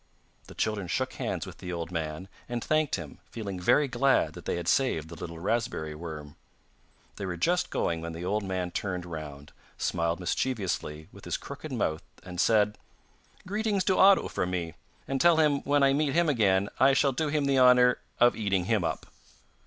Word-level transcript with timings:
The 0.47 0.55
children 0.55 0.87
shook 0.87 1.13
hands 1.13 1.45
with 1.45 1.59
the 1.59 1.71
old 1.71 1.91
man 1.91 2.27
and 2.49 2.63
thanked 2.63 2.95
him, 2.95 3.19
feeling 3.29 3.59
very 3.59 3.87
glad 3.87 4.33
that 4.33 4.45
they 4.45 4.55
had 4.55 4.67
saved 4.67 5.09
the 5.09 5.15
little 5.15 5.37
raspberry 5.37 5.93
worm. 5.93 6.37
They 7.17 7.27
were 7.27 7.37
just 7.37 7.69
going 7.69 8.01
when 8.01 8.11
the 8.13 8.25
old 8.25 8.41
man 8.41 8.71
turned 8.71 9.05
round, 9.05 9.51
smiled 9.77 10.19
mischievously 10.19 11.07
with 11.11 11.25
his 11.25 11.37
crooked 11.37 11.71
mouth, 11.71 12.01
and 12.23 12.41
said: 12.41 12.79
'Greetings 13.45 13.83
to 13.83 13.97
Otto 13.99 14.27
from 14.27 14.49
me, 14.49 14.73
and 15.07 15.21
tell 15.21 15.37
him 15.37 15.59
when 15.65 15.83
I 15.83 15.93
meet 15.93 16.15
him 16.15 16.29
again 16.29 16.69
I 16.79 16.93
shall 16.93 17.11
do 17.11 17.27
him 17.27 17.45
the 17.45 17.59
honour 17.59 17.99
of 18.19 18.35
eating 18.35 18.65
him 18.65 18.83
up. 18.83 19.05